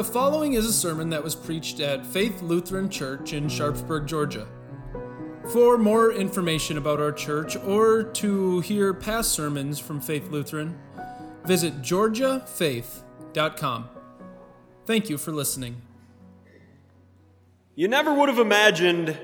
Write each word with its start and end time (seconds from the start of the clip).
The 0.00 0.04
following 0.04 0.54
is 0.54 0.64
a 0.64 0.72
sermon 0.72 1.10
that 1.10 1.22
was 1.22 1.34
preached 1.34 1.78
at 1.78 2.06
Faith 2.06 2.40
Lutheran 2.40 2.88
Church 2.88 3.34
in 3.34 3.50
Sharpsburg, 3.50 4.06
Georgia. 4.06 4.48
For 5.52 5.76
more 5.76 6.10
information 6.10 6.78
about 6.78 7.00
our 7.00 7.12
church 7.12 7.54
or 7.54 8.04
to 8.04 8.60
hear 8.60 8.94
past 8.94 9.32
sermons 9.32 9.78
from 9.78 10.00
Faith 10.00 10.30
Lutheran, 10.30 10.78
visit 11.44 11.82
georgiafaith.com. 11.82 13.90
Thank 14.86 15.10
you 15.10 15.18
for 15.18 15.32
listening. 15.32 15.82
You 17.74 17.86
never 17.86 18.14
would 18.14 18.30
have 18.30 18.38
imagined 18.38 19.18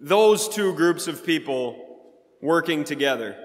those 0.00 0.48
two 0.48 0.74
groups 0.74 1.06
of 1.06 1.24
people 1.24 2.10
working 2.42 2.82
together. 2.82 3.36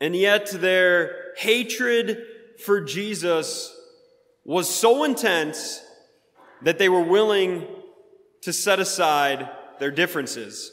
And 0.00 0.14
yet 0.14 0.48
their 0.52 1.32
hatred 1.38 2.24
for 2.58 2.80
Jesus 2.80 3.74
was 4.44 4.72
so 4.72 5.04
intense 5.04 5.82
that 6.62 6.78
they 6.78 6.88
were 6.88 7.02
willing 7.02 7.66
to 8.42 8.52
set 8.52 8.80
aside 8.80 9.48
their 9.78 9.90
differences. 9.90 10.72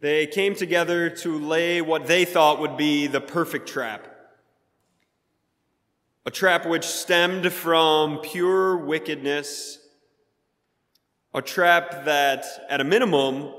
They 0.00 0.26
came 0.26 0.54
together 0.54 1.08
to 1.08 1.38
lay 1.38 1.80
what 1.80 2.06
they 2.06 2.24
thought 2.24 2.60
would 2.60 2.76
be 2.76 3.06
the 3.06 3.20
perfect 3.20 3.68
trap. 3.68 4.06
A 6.26 6.30
trap 6.30 6.66
which 6.66 6.84
stemmed 6.84 7.50
from 7.52 8.18
pure 8.18 8.76
wickedness. 8.76 9.78
A 11.32 11.40
trap 11.40 12.04
that, 12.04 12.44
at 12.68 12.80
a 12.80 12.84
minimum, 12.84 13.54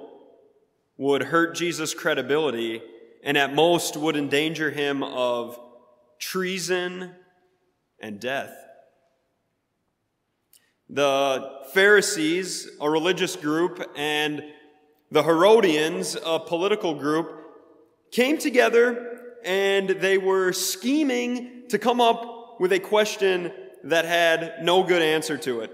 would 0.98 1.24
hurt 1.24 1.55
Jesus' 1.55 1.94
credibility 1.94 2.82
and 3.24 3.38
at 3.38 3.54
most 3.54 3.98
would 3.98 4.16
endanger 4.16 4.70
him 4.70 5.04
of 5.04 5.60
treason, 6.20 7.12
and 7.99 8.20
death. 8.20 8.55
The 10.90 11.63
Pharisees, 11.74 12.70
a 12.79 12.90
religious 12.90 13.35
group, 13.35 13.84
and 13.96 14.43
the 15.12 15.24
Herodians, 15.24 16.15
a 16.26 16.40
political 16.40 16.93
group, 16.96 17.32
came 18.12 18.37
together 18.37 19.18
and 19.43 19.90
they 19.90 20.18
were 20.18 20.51
scheming 20.54 21.63
to 21.70 21.79
come 21.79 22.01
up 22.01 22.59
with 22.59 22.71
a 22.74 22.79
question 22.79 23.52
that 23.84 24.05
had 24.05 24.63
no 24.63 24.84
good 24.84 25.02
answer 25.02 25.37
to 25.37 25.62
it. 25.62 25.71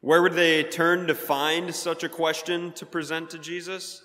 Where 0.00 0.22
would 0.22 0.34
they 0.34 0.62
turn 0.62 1.08
to 1.08 1.14
find 1.14 1.74
such 1.74 2.04
a 2.04 2.08
question 2.08 2.72
to 2.72 2.86
present 2.86 3.30
to 3.30 3.38
Jesus? 3.38 4.02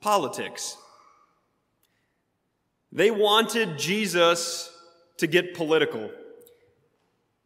Politics. 0.00 0.76
They 2.92 3.10
wanted 3.10 3.78
Jesus 3.78 4.70
to 5.18 5.26
get 5.26 5.54
political. 5.54 6.10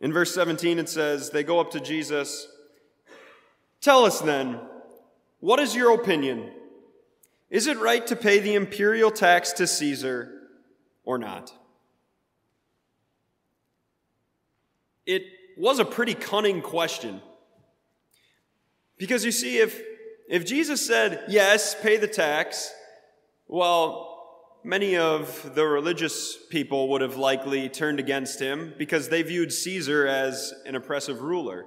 In 0.01 0.13
verse 0.13 0.35
17, 0.35 0.79
it 0.79 0.89
says, 0.89 1.31
They 1.31 1.45
go 1.45 1.61
up 1.61 1.71
to 1.73 1.81
Jesus. 1.81 2.49
Tell 3.81 4.05
us 4.05 4.21
then, 4.21 4.61
what 5.41 5.61
is 5.61 5.75
your 5.75 5.95
opinion? 5.95 6.51
Is 7.51 7.67
it 7.67 7.79
right 7.79 8.07
to 8.07 8.17
pay 8.17 8.39
the 8.39 8.55
imperial 8.55 9.11
tax 9.11 9.53
to 9.55 9.67
Caesar 9.67 10.33
or 11.05 11.19
not? 11.19 11.53
It 15.07 15.23
was 15.57 15.79
a 15.79 15.85
pretty 15.85 16.15
cunning 16.15 16.63
question. 16.63 17.21
Because 18.97 19.25
you 19.25 19.33
see, 19.33 19.59
if 19.59 19.83
if 20.29 20.47
Jesus 20.47 20.85
said, 20.85 21.25
yes, 21.29 21.75
pay 21.81 21.97
the 21.97 22.09
tax, 22.09 22.73
well, 23.47 24.15
many 24.65 24.97
of 24.97 25.55
the 25.55 25.67
religious 25.67 26.37
people 26.49 26.89
would 26.89 27.03
have 27.03 27.17
likely 27.17 27.69
turned 27.69 28.01
against 28.01 28.41
him 28.41 28.75
because 28.79 29.09
they 29.09 29.23
viewed 29.23 29.53
Caesar 29.53 30.07
as 30.07 30.55
an 30.65 30.75
oppressive 30.75 31.21
ruler. 31.21 31.67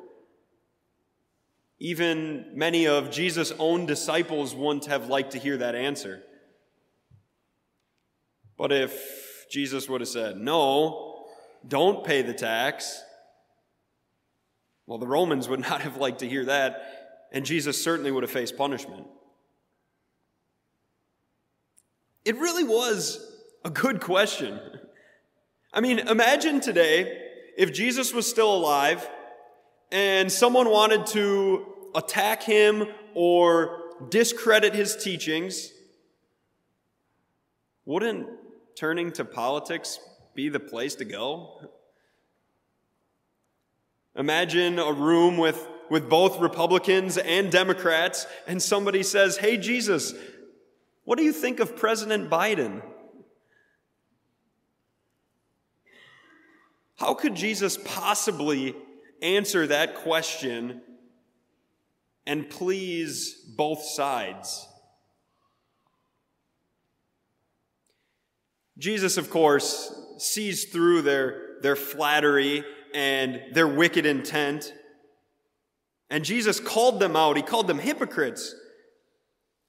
Even 1.80 2.52
many 2.56 2.88
of 2.88 3.12
Jesus' 3.12 3.54
own 3.60 3.86
disciples 3.86 4.56
wouldn't 4.56 4.86
have 4.86 5.08
liked 5.08 5.32
to 5.34 5.40
hear 5.40 5.58
that 5.58 5.76
answer. 5.76 6.24
But 8.58 8.72
if 8.72 9.46
Jesus 9.52 9.88
would 9.88 10.02
have 10.02 10.08
said, 10.08 10.38
no, 10.38 11.26
don't 11.68 12.04
pay 12.04 12.24
the 12.24 12.34
tax, 12.34 13.04
well, 14.88 14.98
the 14.98 15.06
Romans 15.06 15.48
would 15.48 15.60
not 15.70 15.82
have 15.82 15.98
liked 15.98 16.20
to 16.20 16.28
hear 16.28 16.46
that 16.46 16.97
and 17.32 17.46
Jesus 17.46 17.82
certainly 17.82 18.12
would 18.12 18.24
have 18.24 18.32
faced 18.32 18.58
punishment. 18.58 19.06
It 22.26 22.36
really 22.38 22.64
was 22.64 23.20
a 23.64 23.70
good 23.70 24.02
question. 24.02 24.60
I 25.74 25.82
mean, 25.82 26.00
imagine 26.00 26.60
today 26.60 27.22
if 27.58 27.74
Jesus 27.74 28.14
was 28.14 28.28
still 28.28 28.54
alive 28.54 29.08
and 29.92 30.32
someone 30.32 30.70
wanted 30.70 31.06
to 31.08 31.66
attack 31.96 32.44
him 32.44 32.86
or 33.14 33.82
discredit 34.10 34.74
his 34.74 34.96
teachings. 34.96 35.72
Wouldn't 37.86 38.28
turning 38.76 39.12
to 39.14 39.26
politics 39.26 40.00
be 40.36 40.50
the 40.50 40.60
place 40.60 40.96
to 40.96 41.06
go? 41.06 41.62
Imagine 44.16 44.80
a 44.80 44.92
room 44.92 45.38
with 45.38 45.68
with 45.90 46.10
both 46.10 46.40
Republicans 46.40 47.18
and 47.18 47.52
Democrats, 47.52 48.26
and 48.48 48.62
somebody 48.62 49.04
says, 49.04 49.38
Hey, 49.38 49.58
Jesus, 49.58 50.14
what 51.04 51.18
do 51.18 51.24
you 51.24 51.34
think 51.34 51.60
of 51.60 51.76
President 51.76 52.30
Biden? 52.30 52.82
How 56.98 57.14
could 57.14 57.36
Jesus 57.36 57.78
possibly 57.86 58.76
answer 59.22 59.68
that 59.68 59.96
question 59.96 60.82
and 62.26 62.50
please 62.50 63.36
both 63.56 63.84
sides? 63.84 64.68
Jesus, 68.78 69.18
of 69.18 69.30
course, 69.30 69.92
sees 70.18 70.66
through 70.66 71.02
their, 71.02 71.58
their 71.62 71.76
flattery 71.76 72.64
and 72.94 73.42
their 73.54 73.68
wicked 73.68 74.06
intent. 74.06 74.74
And 76.10 76.24
Jesus 76.24 76.60
called 76.60 77.00
them 77.00 77.16
out. 77.16 77.38
He 77.38 77.44
called 77.44 77.68
them 77.68 77.80
hypocrites. 77.80 78.56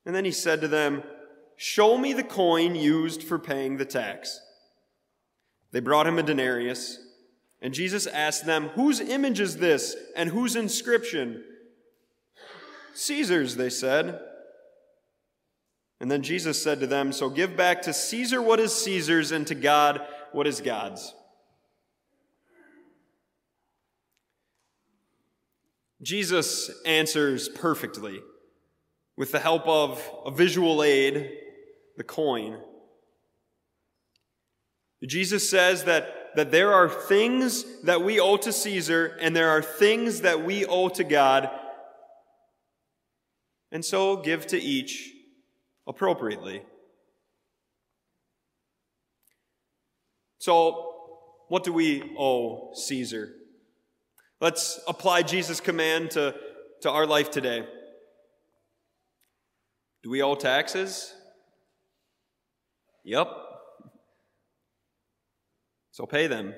And 0.07 0.15
then 0.15 0.25
he 0.25 0.31
said 0.31 0.61
to 0.61 0.69
them, 0.69 1.03
Show 1.57 1.99
me 1.99 2.13
the 2.13 2.23
coin 2.23 2.77
used 2.77 3.23
for 3.23 3.39
paying 3.39 3.77
the 3.77 3.85
tax. 3.85 4.41
They 5.73 5.81
brought 5.81 6.07
him 6.07 6.19
a 6.19 6.23
denarius. 6.23 6.99
And 7.61 7.75
Jesus 7.75 8.07
asked 8.07 8.47
them, 8.47 8.69
Whose 8.69 9.01
image 9.01 9.41
is 9.41 9.57
this 9.57 9.97
and 10.15 10.31
whose 10.31 10.55
inscription? 10.55 11.43
Caesar's, 12.95 13.57
they 13.57 13.71
said. 13.71 14.21
And 16.01 16.11
then 16.11 16.23
Jesus 16.23 16.63
said 16.63 16.79
to 16.81 16.87
them, 16.87 17.13
So 17.13 17.29
give 17.29 17.57
back 17.57 17.83
to 17.83 17.93
Caesar 17.93 18.41
what 18.41 18.61
is 18.61 18.73
Caesar's 18.75 19.33
and 19.33 19.47
to 19.49 19.55
God 19.55 20.01
what 20.33 20.47
is 20.47 20.61
God's. 20.61 21.15
Jesus 26.03 26.71
answers 26.85 27.49
perfectly 27.49 28.21
with 29.17 29.33
the 29.33 29.41
help 29.41 29.67
of 29.67 30.03
a 30.25 30.31
visual 30.31 30.83
aid, 30.83 31.31
the 31.97 32.05
coin. 32.05 32.59
Jesus 35.05 35.49
says 35.49 35.85
that, 35.85 36.31
that 36.37 36.51
there 36.51 36.73
are 36.73 36.89
things 36.89 37.65
that 37.83 38.03
we 38.03 38.21
owe 38.21 38.37
to 38.37 38.53
Caesar 38.53 39.17
and 39.21 39.35
there 39.35 39.51
are 39.51 39.63
things 39.63 40.21
that 40.21 40.45
we 40.45 40.65
owe 40.67 40.89
to 40.91 41.05
God. 41.05 41.51
And 43.73 43.85
so 43.85 44.17
give 44.17 44.47
to 44.49 44.61
each 44.61 45.13
appropriately. 45.87 46.63
So, 50.39 50.95
what 51.49 51.65
do 51.65 51.73
we 51.73 52.15
owe 52.17 52.73
Caesar? 52.75 53.35
Let's 54.41 54.81
apply 54.87 55.23
Jesus' 55.23 55.61
command 55.61 56.13
to, 56.13 56.35
to 56.83 56.91
our 56.91 57.07
life 57.07 57.31
today. 57.31 57.67
Do 60.03 60.11
we 60.11 60.23
owe 60.23 60.37
taxes? 60.37 61.13
Yep. 63.05 63.29
So 65.91 66.07
pay 66.07 66.29
them. 66.29 66.55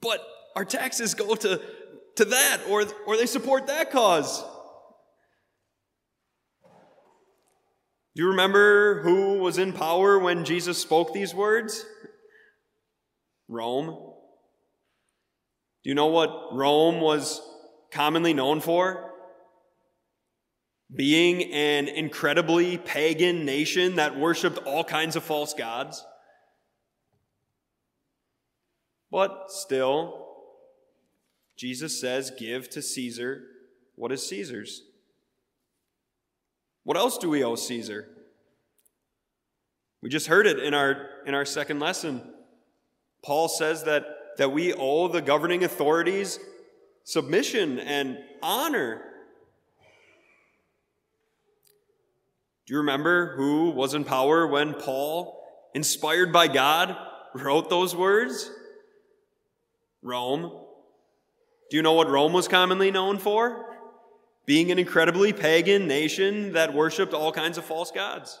But 0.00 0.24
our 0.54 0.64
taxes 0.64 1.14
go 1.14 1.34
to, 1.34 1.60
to 2.16 2.24
that, 2.24 2.60
or, 2.68 2.84
or 3.06 3.16
they 3.16 3.26
support 3.26 3.66
that 3.66 3.90
cause. 3.90 4.44
Do 8.14 8.22
you 8.22 8.28
remember 8.28 9.02
who 9.02 9.38
was 9.38 9.58
in 9.58 9.72
power 9.72 10.18
when 10.18 10.44
Jesus 10.44 10.78
spoke 10.78 11.12
these 11.12 11.34
words? 11.34 11.84
Rome. 13.48 14.14
Do 15.82 15.90
you 15.90 15.94
know 15.94 16.08
what 16.08 16.52
Rome 16.52 17.00
was 17.00 17.40
commonly 17.90 18.34
known 18.34 18.60
for? 18.60 19.10
being 20.94 21.52
an 21.52 21.88
incredibly 21.88 22.76
pagan 22.78 23.44
nation 23.44 23.96
that 23.96 24.18
worshiped 24.18 24.58
all 24.58 24.82
kinds 24.82 25.16
of 25.16 25.22
false 25.22 25.54
gods. 25.54 26.04
But 29.10 29.46
still, 29.48 30.26
Jesus 31.56 32.00
says, 32.00 32.32
Give 32.36 32.68
to 32.70 32.82
Caesar 32.82 33.42
what 33.94 34.12
is 34.12 34.26
Caesar's. 34.28 34.82
What 36.84 36.96
else 36.96 37.18
do 37.18 37.28
we 37.28 37.44
owe 37.44 37.54
Caesar? 37.54 38.08
We 40.00 40.08
just 40.08 40.26
heard 40.26 40.46
it 40.46 40.58
in 40.58 40.72
our, 40.72 41.08
in 41.26 41.34
our 41.34 41.44
second 41.44 41.78
lesson. 41.78 42.22
Paul 43.22 43.48
says 43.48 43.84
that, 43.84 44.04
that 44.40 44.52
we 44.52 44.72
owe 44.72 45.06
the 45.06 45.20
governing 45.20 45.64
authorities 45.64 46.40
submission 47.04 47.78
and 47.78 48.16
honor. 48.42 49.02
Do 52.64 52.72
you 52.72 52.78
remember 52.78 53.36
who 53.36 53.68
was 53.68 53.92
in 53.92 54.02
power 54.02 54.46
when 54.46 54.72
Paul, 54.72 55.46
inspired 55.74 56.32
by 56.32 56.48
God, 56.48 56.96
wrote 57.34 57.68
those 57.68 57.94
words? 57.94 58.50
Rome. 60.00 60.50
Do 61.68 61.76
you 61.76 61.82
know 61.82 61.92
what 61.92 62.08
Rome 62.08 62.32
was 62.32 62.48
commonly 62.48 62.90
known 62.90 63.18
for? 63.18 63.76
Being 64.46 64.70
an 64.70 64.78
incredibly 64.78 65.34
pagan 65.34 65.86
nation 65.86 66.54
that 66.54 66.72
worshiped 66.72 67.12
all 67.12 67.30
kinds 67.30 67.58
of 67.58 67.66
false 67.66 67.90
gods. 67.90 68.40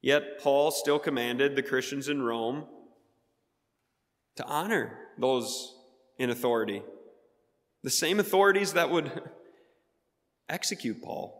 Yet 0.00 0.40
Paul 0.40 0.70
still 0.70 0.98
commanded 0.98 1.54
the 1.54 1.62
Christians 1.62 2.08
in 2.08 2.22
Rome 2.22 2.64
to 4.40 4.46
honor 4.46 4.96
those 5.18 5.74
in 6.18 6.30
authority, 6.30 6.82
the 7.82 7.90
same 7.90 8.18
authorities 8.18 8.72
that 8.72 8.90
would 8.90 9.10
execute 10.48 11.02
Paul. 11.02 11.36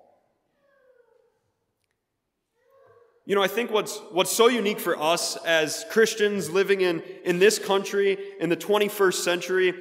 You 3.24 3.34
know, 3.34 3.42
I 3.42 3.48
think 3.48 3.70
what's, 3.70 3.98
what's 4.10 4.30
so 4.30 4.48
unique 4.48 4.80
for 4.80 5.00
us 5.00 5.36
as 5.46 5.86
Christians 5.90 6.50
living 6.50 6.82
in, 6.82 7.02
in 7.24 7.38
this 7.38 7.58
country 7.58 8.18
in 8.38 8.50
the 8.50 8.56
21st 8.56 9.14
century 9.14 9.74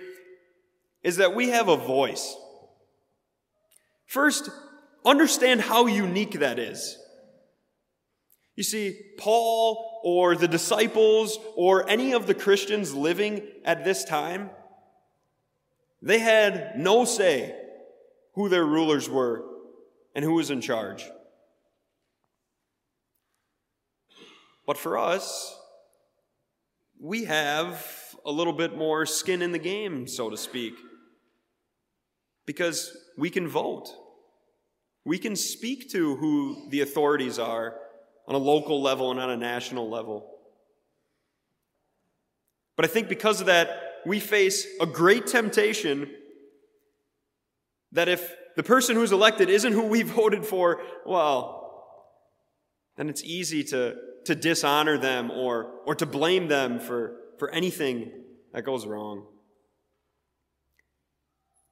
is 1.04 1.18
that 1.18 1.36
we 1.36 1.50
have 1.50 1.68
a 1.68 1.76
voice. 1.76 2.38
First, 4.06 4.50
understand 5.04 5.60
how 5.60 5.88
unique 5.88 6.40
that 6.40 6.58
is. 6.58 6.98
You 8.60 8.64
see, 8.64 8.98
Paul 9.18 10.02
or 10.04 10.36
the 10.36 10.46
disciples 10.46 11.40
or 11.56 11.90
any 11.90 12.12
of 12.12 12.28
the 12.28 12.34
Christians 12.34 12.94
living 12.94 13.42
at 13.64 13.86
this 13.86 14.04
time, 14.04 14.50
they 16.02 16.20
had 16.20 16.78
no 16.78 17.06
say 17.06 17.56
who 18.34 18.50
their 18.50 18.66
rulers 18.66 19.10
were 19.10 19.46
and 20.14 20.26
who 20.26 20.34
was 20.34 20.52
in 20.52 20.60
charge. 20.60 21.10
But 24.68 24.78
for 24.78 24.98
us, 24.98 25.58
we 27.00 27.24
have 27.24 27.88
a 28.26 28.32
little 28.34 28.52
bit 28.52 28.76
more 28.76 29.06
skin 29.06 29.42
in 29.42 29.54
the 29.54 29.58
game, 29.58 30.06
so 30.06 30.30
to 30.30 30.36
speak, 30.36 30.74
because 32.46 32.92
we 33.18 33.30
can 33.30 33.48
vote. 33.48 33.88
We 35.06 35.18
can 35.18 35.38
speak 35.38 35.90
to 35.92 36.18
who 36.18 36.68
the 36.72 36.82
authorities 36.82 37.40
are 37.40 37.80
on 38.30 38.36
a 38.36 38.38
local 38.38 38.80
level 38.82 39.10
and 39.10 39.20
on 39.20 39.32
a 39.32 39.36
national 39.36 39.90
level. 39.90 40.30
But 42.76 42.86
I 42.86 42.88
think 42.88 43.10
because 43.10 43.42
of 43.42 43.48
that, 43.48 44.02
we 44.06 44.20
face 44.20 44.66
a 44.80 44.86
great 44.86 45.26
temptation 45.26 46.10
that 47.92 48.08
if 48.08 48.36
the 48.56 48.62
person 48.62 48.96
who's 48.96 49.12
elected 49.12 49.50
isn't 49.50 49.74
who 49.74 49.88
we 49.88 50.04
voted 50.04 50.46
for, 50.46 50.80
well, 51.06 51.58
then 52.98 53.10
it's 53.10 53.24
easy 53.24 53.64
to, 53.64 53.96
to 54.26 54.36
dishonor 54.36 54.98
them 54.98 55.32
or, 55.32 55.72
or 55.88 55.96
to 55.96 56.06
blame 56.06 56.48
them 56.48 56.80
for, 56.80 57.18
for 57.40 57.50
anything 57.50 58.12
that 58.54 58.64
goes 58.64 58.86
wrong. 58.86 59.26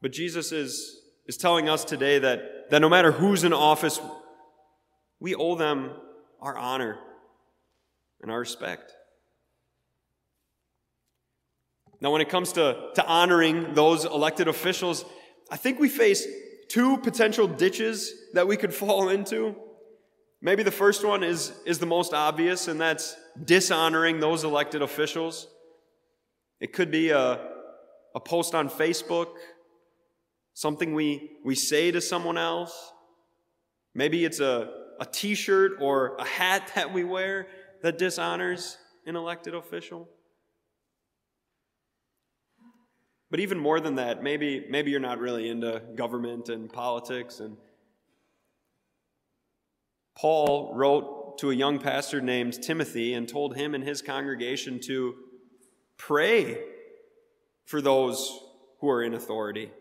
But 0.02 0.12
Jesus 0.12 0.52
is, 0.52 1.02
is 1.28 1.38
telling 1.38 1.70
us 1.70 1.86
today 1.86 2.18
that, 2.20 2.70
that 2.72 2.80
no 2.80 2.90
matter 2.90 3.12
who's 3.12 3.44
in 3.44 3.54
office, 3.54 4.00
we 5.20 5.36
owe 5.36 5.56
them 5.56 5.92
our 6.42 6.58
honor 6.58 6.98
and 8.22 8.32
our 8.32 8.40
respect. 8.40 8.94
Now, 12.00 12.12
when 12.12 12.22
it 12.22 12.30
comes 12.30 12.54
to, 12.54 12.90
to 12.96 13.06
honoring 13.06 13.74
those 13.74 14.06
elected 14.06 14.48
officials, 14.48 15.04
I 15.50 15.58
think 15.58 15.80
we 15.80 15.90
face 15.90 16.28
two 16.70 16.98
potential 16.98 17.48
ditches 17.48 18.14
that 18.34 18.48
we 18.48 18.58
could 18.58 18.74
fall 18.84 19.10
into. 19.10 19.56
Maybe 20.42 20.62
the 20.62 20.72
first 20.72 21.04
one 21.04 21.24
is, 21.24 21.52
is 21.66 21.80
the 21.80 21.88
most 21.88 22.14
obvious, 22.14 22.68
and 22.68 22.80
that's 22.80 23.16
dishonoring 23.44 24.20
those 24.20 24.44
elected 24.44 24.84
officials. 24.84 25.48
It 26.60 26.74
could 26.74 26.92
be 26.92 27.10
a, 27.10 27.50
a 28.16 28.20
post 28.20 28.54
on 28.54 28.70
Facebook, 28.70 29.30
something 30.54 30.94
we, 30.94 31.38
we 31.44 31.56
say 31.56 31.90
to 31.92 32.02
someone 32.02 32.38
else. 32.38 32.92
Maybe 33.96 34.26
it's 34.26 34.40
a, 34.40 34.70
a 35.00 35.06
t 35.06 35.36
shirt 35.36 35.74
or 35.80 36.16
a 36.18 36.26
hat 36.26 36.72
that 36.76 36.94
we 36.94 37.04
wear 37.04 37.48
that 37.82 37.98
dishonors 37.98 38.78
an 39.06 39.16
elected 39.16 39.54
official. 39.54 40.10
But 43.30 43.40
even 43.42 43.60
more 43.60 43.80
than 43.80 43.96
that, 43.96 44.24
maybe, 44.24 44.66
maybe 44.70 44.92
you're 44.92 45.00
not 45.00 45.20
really 45.20 45.50
into 45.50 45.82
government 45.96 46.48
and 46.50 46.72
politics. 46.72 47.40
And 47.42 47.58
Paul 50.16 50.74
wrote 50.74 51.38
to 51.40 51.52
a 51.52 51.54
young 51.54 51.80
pastor 51.80 52.22
named 52.22 52.62
Timothy 52.64 53.14
and 53.14 53.28
told 53.28 53.56
him 53.56 53.76
and 53.76 53.84
his 53.84 54.02
congregation 54.02 54.80
to 54.86 55.16
pray 55.98 56.58
for 57.66 57.82
those 57.82 58.40
who 58.80 58.90
are 58.90 59.04
in 59.04 59.14
authority. 59.14 59.72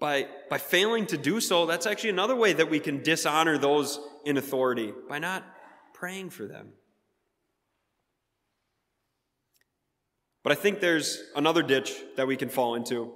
By, 0.00 0.28
by 0.48 0.58
failing 0.58 1.06
to 1.06 1.16
do 1.16 1.40
so, 1.40 1.66
that's 1.66 1.86
actually 1.86 2.10
another 2.10 2.36
way 2.36 2.52
that 2.52 2.70
we 2.70 2.78
can 2.78 3.02
dishonor 3.02 3.58
those 3.58 3.98
in 4.24 4.36
authority 4.36 4.92
by 5.08 5.18
not 5.18 5.44
praying 5.92 6.30
for 6.30 6.46
them. 6.46 6.72
But 10.44 10.52
I 10.52 10.54
think 10.54 10.80
there's 10.80 11.20
another 11.34 11.62
ditch 11.62 11.92
that 12.16 12.26
we 12.26 12.36
can 12.36 12.48
fall 12.48 12.74
into. 12.74 13.12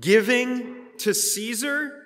Giving 0.00 0.86
to 0.98 1.12
Caesar 1.12 2.00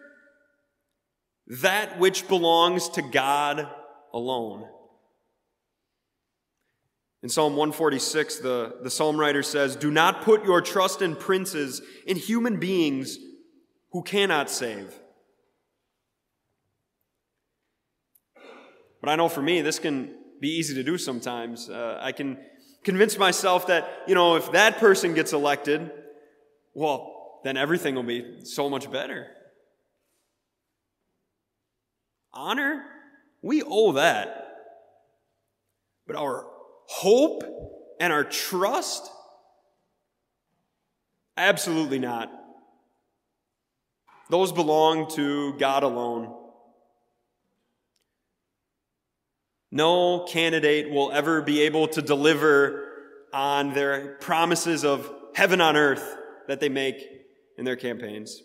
that 1.46 1.98
which 1.98 2.26
belongs 2.28 2.88
to 2.90 3.02
God 3.02 3.68
alone. 4.12 4.66
In 7.24 7.30
Psalm 7.30 7.56
146, 7.56 8.40
the, 8.40 8.76
the 8.82 8.90
psalm 8.90 9.16
writer 9.16 9.42
says, 9.42 9.76
Do 9.76 9.90
not 9.90 10.20
put 10.20 10.44
your 10.44 10.60
trust 10.60 11.00
in 11.00 11.16
princes, 11.16 11.80
in 12.06 12.18
human 12.18 12.60
beings 12.60 13.16
who 13.92 14.02
cannot 14.02 14.50
save. 14.50 14.94
But 19.00 19.08
I 19.08 19.16
know 19.16 19.30
for 19.30 19.40
me, 19.40 19.62
this 19.62 19.78
can 19.78 20.14
be 20.38 20.50
easy 20.50 20.74
to 20.74 20.82
do 20.82 20.98
sometimes. 20.98 21.70
Uh, 21.70 21.98
I 21.98 22.12
can 22.12 22.36
convince 22.82 23.16
myself 23.16 23.68
that, 23.68 23.88
you 24.06 24.14
know, 24.14 24.36
if 24.36 24.52
that 24.52 24.76
person 24.76 25.14
gets 25.14 25.32
elected, 25.32 25.90
well, 26.74 27.40
then 27.42 27.56
everything 27.56 27.94
will 27.94 28.02
be 28.02 28.44
so 28.44 28.68
much 28.68 28.92
better. 28.92 29.28
Honor, 32.34 32.84
we 33.40 33.62
owe 33.62 33.92
that. 33.92 34.42
But 36.06 36.16
our 36.16 36.53
hope 36.86 37.42
and 38.00 38.12
our 38.12 38.24
trust? 38.24 39.10
Absolutely 41.36 41.98
not. 41.98 42.30
Those 44.30 44.52
belong 44.52 45.10
to 45.16 45.54
God 45.58 45.82
alone. 45.82 46.34
No 49.70 50.24
candidate 50.24 50.90
will 50.90 51.10
ever 51.10 51.42
be 51.42 51.62
able 51.62 51.88
to 51.88 52.00
deliver 52.00 52.84
on 53.32 53.74
their 53.74 54.14
promises 54.20 54.84
of 54.84 55.12
heaven 55.34 55.60
on 55.60 55.76
earth 55.76 56.16
that 56.46 56.60
they 56.60 56.68
make 56.68 57.04
in 57.58 57.64
their 57.64 57.76
campaigns. 57.76 58.40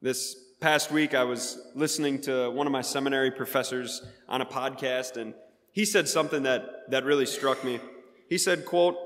This 0.00 0.34
past 0.60 0.92
week, 0.92 1.14
I 1.14 1.24
was 1.24 1.58
listening 1.74 2.20
to 2.22 2.50
one 2.50 2.66
of 2.66 2.72
my 2.72 2.82
seminary 2.82 3.30
professors 3.30 4.02
on 4.28 4.42
a 4.42 4.46
podcast, 4.46 5.16
and 5.16 5.34
he 5.72 5.86
said 5.86 6.06
something 6.06 6.42
that, 6.42 6.90
that 6.90 7.04
really 7.04 7.26
struck 7.26 7.64
me. 7.64 7.80
He 8.28 8.36
said, 8.36 8.66
quote, 8.66 8.96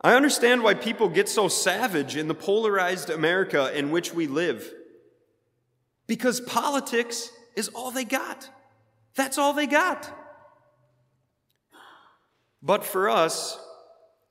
I 0.00 0.14
understand 0.14 0.62
why 0.62 0.74
people 0.74 1.08
get 1.08 1.28
so 1.28 1.48
savage 1.48 2.16
in 2.16 2.28
the 2.28 2.34
polarized 2.34 3.10
America 3.10 3.76
in 3.76 3.90
which 3.90 4.14
we 4.14 4.26
live. 4.26 4.72
Because 6.06 6.40
politics 6.40 7.30
is 7.56 7.68
all 7.68 7.90
they 7.90 8.04
got. 8.04 8.48
That's 9.14 9.38
all 9.38 9.52
they 9.52 9.66
got. 9.66 10.10
But 12.62 12.84
for 12.84 13.10
us, 13.10 13.58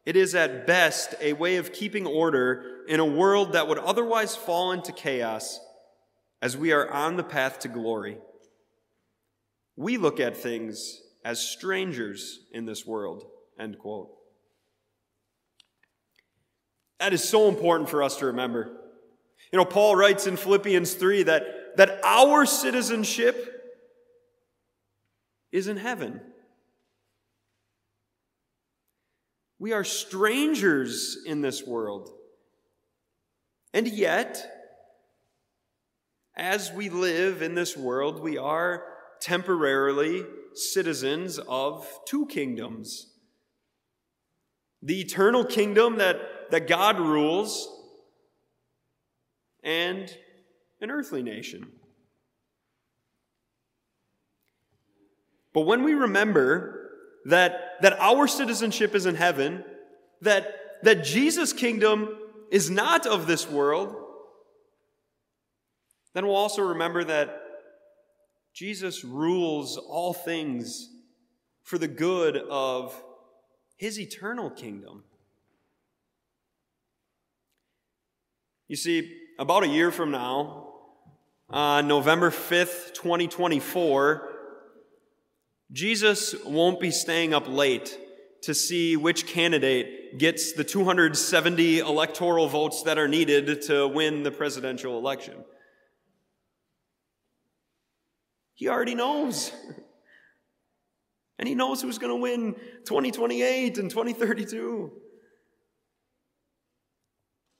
It 0.06 0.16
is 0.16 0.34
at 0.34 0.66
best 0.66 1.14
a 1.22 1.34
way 1.34 1.58
of 1.58 1.74
keeping 1.74 2.08
order 2.08 2.84
in 2.88 3.00
a 3.00 3.06
world 3.06 3.54
that 3.54 3.68
would 3.68 3.78
otherwise 3.78 4.36
fall 4.36 4.72
into 4.72 4.92
chaos 4.92 5.60
as 6.42 6.58
we 6.58 6.72
are 6.72 6.90
on 6.90 7.18
the 7.18 7.24
path 7.24 7.60
to 7.60 7.68
glory. 7.68 8.18
We 9.76 9.98
look 9.98 10.20
at 10.20 10.36
things 10.36 11.02
as 11.24 11.40
strangers 11.40 12.40
in 12.52 12.66
this 12.66 12.86
world. 12.86 13.26
End 13.60 13.78
quote. 13.78 14.10
That 17.00 17.14
is 17.14 17.28
so 17.28 17.48
important 17.48 17.90
for 17.90 18.04
us 18.04 18.18
to 18.18 18.28
remember. 18.28 18.78
You 19.52 19.58
know, 19.58 19.66
Paul 19.66 19.96
writes 19.96 20.28
in 20.28 20.38
Philippians 20.38 20.94
3 20.94 21.24
that, 21.24 21.78
that 21.78 22.00
our 22.04 22.46
citizenship 22.46 23.48
is 25.52 25.68
in 25.68 25.78
heaven. 25.78 26.22
We 29.60 29.74
are 29.74 29.84
strangers 29.84 31.18
in 31.26 31.42
this 31.42 31.66
world. 31.66 32.10
And 33.74 33.88
yet, 33.88 34.61
as 36.36 36.72
we 36.72 36.90
live 36.90 37.42
in 37.42 37.56
this 37.56 37.76
world, 37.76 38.22
we 38.22 38.38
are 38.38 38.84
temporarily 39.20 40.26
citizens 40.54 41.40
of 41.48 41.88
two 42.06 42.26
kingdoms 42.26 43.08
the 44.84 45.00
eternal 45.00 45.46
kingdom 45.46 45.98
that, 45.98 46.50
that 46.50 46.68
God 46.68 47.00
rules, 47.00 47.70
and 49.64 50.12
an 50.82 50.90
earthly 50.90 51.22
nation. 51.22 51.68
But 55.54 55.62
when 55.62 55.84
we 55.84 55.94
remember 55.94 56.90
that, 57.26 57.82
that 57.82 58.00
our 58.00 58.28
citizenship 58.28 58.96
is 58.96 59.06
in 59.06 59.16
heaven, 59.16 59.64
that, 60.22 60.52
that 60.82 61.04
Jesus' 61.04 61.54
kingdom 61.54 62.18
is 62.50 62.70
not 62.72 63.06
of 63.06 63.28
this 63.28 63.48
world, 63.48 63.96
then 66.14 66.26
we'll 66.28 66.36
also 66.36 66.62
remember 66.62 67.04
that 67.04 67.42
Jesus 68.54 69.04
rules 69.04 69.78
all 69.78 70.14
things 70.14 70.90
for 71.64 71.78
the 71.78 71.88
good 71.88 72.38
of 72.38 73.02
his 73.78 74.00
eternal 74.00 74.50
kingdom. 74.50 75.04
You 78.68 78.76
see, 78.76 79.18
about 79.40 79.64
a 79.64 79.68
year 79.68 79.92
from 79.92 80.12
now, 80.12 80.68
on 81.50 81.88
November 81.88 82.32
5th, 82.32 82.94
2024, 82.94 84.30
Jesus 85.72 86.36
won't 86.46 86.80
be 86.80 86.92
staying 86.92 87.34
up 87.34 87.48
late 87.48 87.98
to 88.44 88.54
see 88.54 88.98
which 88.98 89.28
candidate 89.28 90.18
gets 90.18 90.54
the 90.54 90.64
270 90.64 91.80
electoral 91.80 92.48
votes 92.48 92.84
that 92.84 92.98
are 92.98 93.08
needed 93.08 93.62
to 93.64 93.88
win 93.88 94.24
the 94.24 94.32
presidential 94.32 94.98
election. 94.98 95.36
He 98.62 98.70
already 98.70 98.94
knows. 98.94 99.52
And 101.40 101.48
he 101.48 101.56
knows 101.56 101.82
who's 101.82 101.98
going 101.98 102.12
to 102.12 102.22
win 102.22 102.54
2028 102.86 103.80
and 103.80 103.90
2032. 103.90 104.92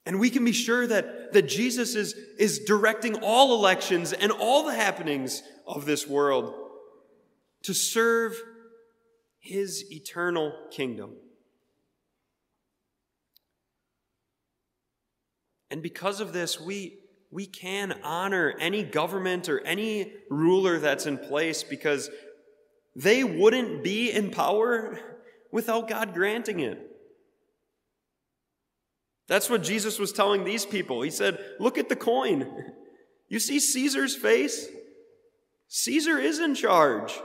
And 0.06 0.20
we 0.20 0.30
can 0.30 0.44
be 0.44 0.52
sure 0.52 0.86
that, 0.86 1.32
that 1.32 1.48
Jesus 1.48 1.96
is, 1.96 2.14
is 2.38 2.60
directing 2.60 3.16
all 3.16 3.56
elections 3.56 4.12
and 4.12 4.30
all 4.30 4.64
the 4.64 4.76
happenings 4.76 5.42
of 5.66 5.86
this 5.86 6.06
world 6.06 6.54
to 7.64 7.74
serve 7.74 8.40
his 9.40 9.90
eternal 9.90 10.52
kingdom. 10.70 11.16
And 15.68 15.82
because 15.82 16.20
of 16.20 16.32
this, 16.32 16.60
we, 16.60 17.01
we 17.32 17.46
can 17.46 17.98
honor 18.04 18.54
any 18.60 18.84
government 18.84 19.48
or 19.48 19.60
any 19.60 20.12
ruler 20.28 20.78
that's 20.78 21.06
in 21.06 21.16
place 21.16 21.62
because 21.62 22.10
they 22.94 23.24
wouldn't 23.24 23.82
be 23.82 24.12
in 24.12 24.30
power 24.30 25.00
without 25.50 25.88
God 25.88 26.12
granting 26.12 26.60
it. 26.60 26.78
That's 29.28 29.48
what 29.48 29.62
Jesus 29.62 29.98
was 29.98 30.12
telling 30.12 30.44
these 30.44 30.66
people. 30.66 31.00
He 31.00 31.10
said, 31.10 31.42
Look 31.58 31.78
at 31.78 31.88
the 31.88 31.96
coin. 31.96 32.72
You 33.28 33.40
see 33.40 33.60
Caesar's 33.60 34.14
face? 34.14 34.68
Caesar 35.68 36.18
is 36.18 36.38
in 36.38 36.54
charge. 36.54 37.18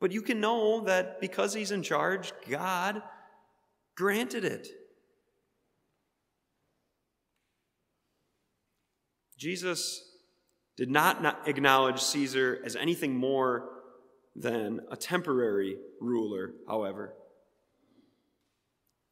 But 0.00 0.12
you 0.12 0.22
can 0.22 0.40
know 0.40 0.80
that 0.84 1.20
because 1.20 1.52
he's 1.52 1.70
in 1.70 1.82
charge, 1.82 2.32
God 2.48 3.02
granted 3.96 4.46
it. 4.46 4.66
Jesus 9.42 10.04
did 10.76 10.88
not 10.88 11.48
acknowledge 11.48 12.00
Caesar 12.00 12.60
as 12.64 12.76
anything 12.76 13.16
more 13.16 13.70
than 14.36 14.82
a 14.88 14.96
temporary 14.96 15.78
ruler, 16.00 16.52
however. 16.68 17.12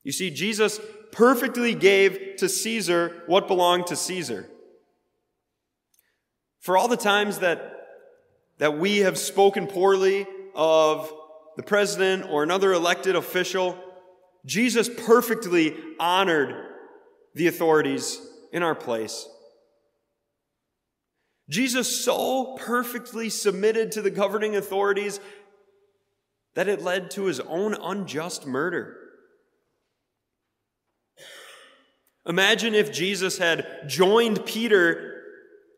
You 0.04 0.12
see, 0.12 0.30
Jesus 0.30 0.78
perfectly 1.10 1.74
gave 1.74 2.36
to 2.36 2.48
Caesar 2.48 3.24
what 3.26 3.48
belonged 3.48 3.88
to 3.88 3.96
Caesar. 3.96 4.48
For 6.60 6.78
all 6.78 6.86
the 6.86 6.96
times 6.96 7.40
that, 7.40 7.88
that 8.58 8.78
we 8.78 8.98
have 8.98 9.18
spoken 9.18 9.66
poorly 9.66 10.28
of 10.54 11.12
the 11.56 11.64
president 11.64 12.30
or 12.30 12.44
another 12.44 12.72
elected 12.72 13.16
official, 13.16 13.76
Jesus 14.46 14.88
perfectly 14.88 15.76
honored 15.98 16.54
the 17.34 17.48
authorities 17.48 18.24
in 18.52 18.62
our 18.62 18.76
place. 18.76 19.26
Jesus 21.50 22.04
so 22.04 22.56
perfectly 22.58 23.28
submitted 23.28 23.92
to 23.92 24.02
the 24.02 24.10
governing 24.10 24.54
authorities 24.54 25.18
that 26.54 26.68
it 26.68 26.80
led 26.80 27.10
to 27.12 27.24
his 27.24 27.40
own 27.40 27.74
unjust 27.74 28.46
murder. 28.46 28.96
Imagine 32.24 32.74
if 32.74 32.92
Jesus 32.92 33.38
had 33.38 33.88
joined 33.88 34.46
Peter 34.46 35.22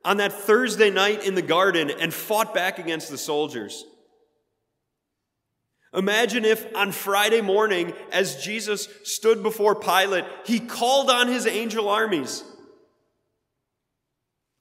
on 0.04 0.18
that 0.18 0.32
Thursday 0.32 0.90
night 0.90 1.24
in 1.24 1.34
the 1.34 1.42
garden 1.42 1.90
and 1.90 2.12
fought 2.12 2.52
back 2.52 2.78
against 2.78 3.10
the 3.10 3.18
soldiers. 3.18 3.84
Imagine 5.94 6.44
if 6.44 6.66
on 6.74 6.92
Friday 6.92 7.40
morning, 7.40 7.94
as 8.10 8.42
Jesus 8.42 8.88
stood 9.04 9.42
before 9.42 9.74
Pilate, 9.74 10.24
he 10.44 10.58
called 10.60 11.08
on 11.08 11.28
his 11.28 11.46
angel 11.46 11.88
armies 11.88 12.44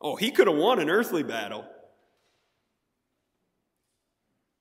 Oh, 0.02 0.16
he 0.16 0.32
could 0.32 0.48
have 0.48 0.58
won 0.58 0.80
an 0.80 0.90
earthly 0.90 1.22
battle. 1.22 1.66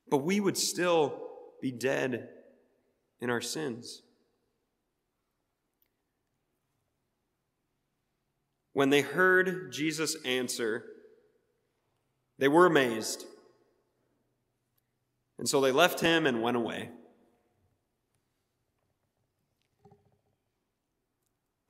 But 0.09 0.19
we 0.19 0.39
would 0.39 0.59
still 0.59 1.23
be 1.63 1.73
dead 1.73 2.29
in 3.21 3.31
our 3.31 3.41
sins. 3.41 4.03
When 8.73 8.91
they 8.91 9.01
heard 9.01 9.73
Jesus 9.73 10.17
answer, 10.25 10.85
they 12.39 12.49
were 12.49 12.67
amazed. 12.67 13.25
And 15.39 15.49
so 15.49 15.61
they 15.61 15.73
left 15.73 16.01
him 16.01 16.27
and 16.27 16.43
went 16.43 16.57
away. 16.57 16.91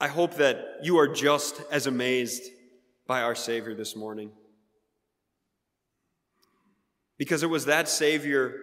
I 0.00 0.08
hope 0.08 0.34
that 0.36 0.78
you 0.82 0.98
are 0.98 1.08
just 1.08 1.60
as 1.70 1.86
amazed 1.86 2.50
by 3.10 3.22
our 3.22 3.34
Savior 3.34 3.74
this 3.74 3.96
morning. 3.96 4.30
Because 7.18 7.42
it 7.42 7.50
was 7.50 7.64
that 7.64 7.88
Savior 7.88 8.54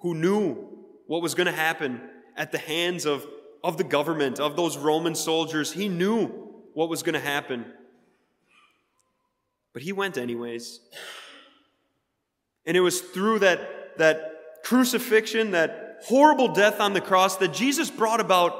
who 0.00 0.12
knew 0.12 0.68
what 1.06 1.22
was 1.22 1.34
going 1.34 1.46
to 1.46 1.52
happen 1.52 2.02
at 2.36 2.52
the 2.52 2.58
hands 2.58 3.06
of, 3.06 3.26
of 3.64 3.78
the 3.78 3.84
government, 3.84 4.38
of 4.38 4.54
those 4.54 4.76
Roman 4.76 5.14
soldiers. 5.14 5.72
He 5.72 5.88
knew 5.88 6.26
what 6.74 6.90
was 6.90 7.02
going 7.02 7.14
to 7.14 7.26
happen. 7.26 7.64
But 9.72 9.80
he 9.80 9.94
went 9.94 10.18
anyways. 10.18 10.78
And 12.66 12.76
it 12.76 12.80
was 12.80 13.00
through 13.00 13.38
that, 13.38 13.96
that 13.96 14.62
crucifixion, 14.62 15.52
that 15.52 16.00
horrible 16.04 16.48
death 16.48 16.80
on 16.80 16.92
the 16.92 17.00
cross, 17.00 17.38
that 17.38 17.54
Jesus 17.54 17.90
brought 17.90 18.20
about 18.20 18.52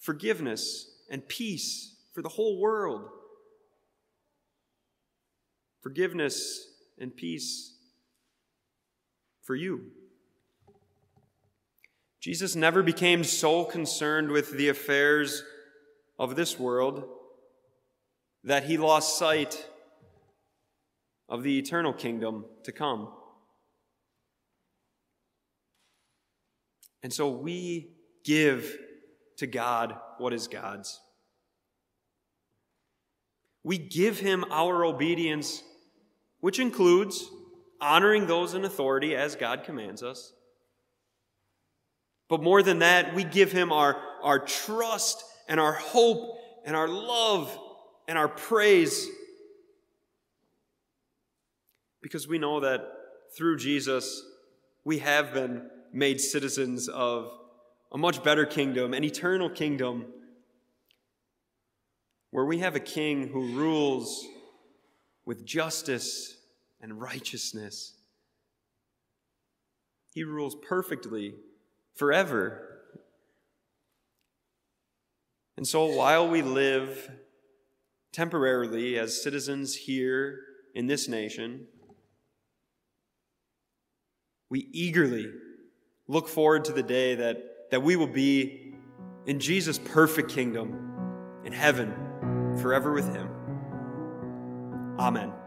forgiveness 0.00 0.86
and 1.10 1.26
peace 1.26 1.96
for 2.12 2.20
the 2.20 2.28
whole 2.28 2.60
world 2.60 3.08
forgiveness, 5.82 6.66
and 6.98 7.16
peace 7.16 7.74
for 9.42 9.54
you. 9.54 9.86
Jesus 12.20 12.54
never 12.54 12.82
became 12.82 13.24
so 13.24 13.64
concerned 13.64 14.30
with 14.30 14.52
the 14.52 14.68
affairs 14.68 15.42
of 16.18 16.36
this 16.36 16.58
world 16.58 17.04
that 18.44 18.64
he 18.64 18.76
lost 18.76 19.18
sight 19.18 19.66
of 21.28 21.42
the 21.42 21.58
eternal 21.58 21.94
kingdom 21.94 22.44
to 22.64 22.72
come. 22.72 23.08
And 27.02 27.12
so 27.12 27.30
we 27.30 27.92
give 28.24 28.78
to 29.38 29.46
God 29.46 29.96
what 30.18 30.34
is 30.34 30.48
God's. 30.48 31.00
We 33.62 33.78
give 33.78 34.18
him 34.18 34.44
our 34.50 34.84
obedience, 34.84 35.62
which 36.40 36.58
includes 36.58 37.30
honoring 37.80 38.26
those 38.26 38.54
in 38.54 38.64
authority 38.64 39.14
as 39.14 39.36
God 39.36 39.64
commands 39.64 40.02
us. 40.02 40.32
But 42.28 42.42
more 42.42 42.62
than 42.62 42.78
that, 42.80 43.14
we 43.14 43.24
give 43.24 43.50
him 43.50 43.72
our, 43.72 43.96
our 44.22 44.38
trust 44.38 45.24
and 45.48 45.58
our 45.58 45.72
hope 45.72 46.38
and 46.64 46.76
our 46.76 46.88
love 46.88 47.56
and 48.06 48.16
our 48.16 48.28
praise. 48.28 49.08
Because 52.02 52.28
we 52.28 52.38
know 52.38 52.60
that 52.60 52.86
through 53.36 53.56
Jesus, 53.56 54.22
we 54.84 54.98
have 54.98 55.34
been 55.34 55.68
made 55.92 56.20
citizens 56.20 56.88
of 56.88 57.32
a 57.92 57.98
much 57.98 58.22
better 58.22 58.46
kingdom, 58.46 58.94
an 58.94 59.02
eternal 59.02 59.50
kingdom, 59.50 60.06
where 62.30 62.44
we 62.44 62.58
have 62.58 62.76
a 62.76 62.80
king 62.80 63.28
who 63.28 63.56
rules 63.56 64.24
with 65.24 65.44
justice 65.44 66.36
and 66.80 67.00
righteousness. 67.00 67.94
He 70.14 70.24
rules 70.24 70.56
perfectly 70.56 71.34
forever. 71.94 72.80
And 75.56 75.66
so 75.66 75.84
while 75.84 76.28
we 76.28 76.42
live 76.42 77.10
temporarily 78.12 78.98
as 78.98 79.22
citizens 79.22 79.74
here 79.74 80.40
in 80.74 80.86
this 80.86 81.08
nation, 81.08 81.66
we 84.48 84.68
eagerly 84.72 85.30
look 86.08 86.28
forward 86.28 86.64
to 86.64 86.72
the 86.72 86.82
day 86.82 87.14
that, 87.14 87.70
that 87.70 87.82
we 87.82 87.94
will 87.94 88.08
be 88.08 88.74
in 89.26 89.38
Jesus' 89.38 89.78
perfect 89.78 90.30
kingdom 90.30 91.40
in 91.44 91.52
heaven 91.52 91.94
forever 92.60 92.92
with 92.92 93.14
Him. 93.14 93.29
Amen. 95.00 95.39